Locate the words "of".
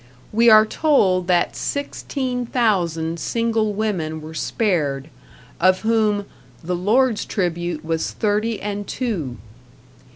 5.59-5.81